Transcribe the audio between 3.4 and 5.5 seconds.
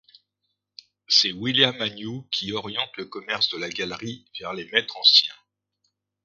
de la galerie vers les maîtres anciens.